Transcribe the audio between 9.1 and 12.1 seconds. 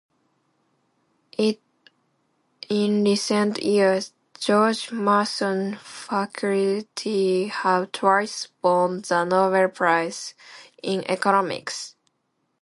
Nobel Prize in Economics.